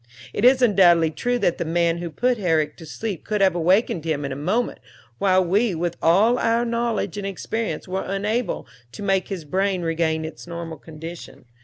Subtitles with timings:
[0.33, 4.03] It is undoubtedly true that the man who put Herrick to sleep could have wakened
[4.03, 4.79] him in a moment,
[5.19, 10.25] while we, with all our knowledge and experience, were unable to make his brain regain
[10.25, 11.45] its normal condition.